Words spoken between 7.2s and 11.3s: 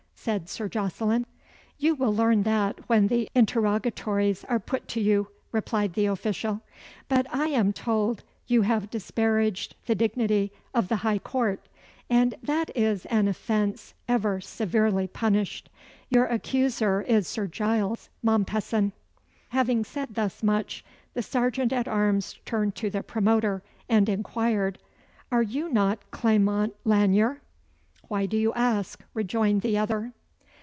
I am told you have disparaged the dignity of the High